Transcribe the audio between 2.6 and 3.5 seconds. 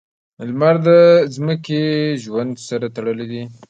سره تړلی دی.